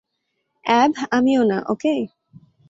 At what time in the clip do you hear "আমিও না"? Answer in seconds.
1.11-1.57